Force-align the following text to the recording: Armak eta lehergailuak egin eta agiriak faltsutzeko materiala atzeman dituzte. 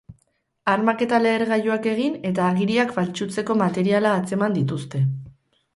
Armak 0.71 1.03
eta 1.05 1.19
lehergailuak 1.25 1.85
egin 1.93 2.17
eta 2.31 2.49
agiriak 2.55 2.97
faltsutzeko 2.97 3.59
materiala 3.65 4.17
atzeman 4.23 4.59
dituzte. 4.63 5.07